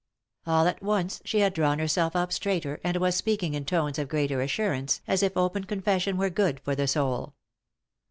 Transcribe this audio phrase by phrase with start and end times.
[0.47, 4.09] All at once she had drawn herself up straighter, and was speaking in tones of
[4.09, 7.35] greater assurance, as if open confession were good for the soul.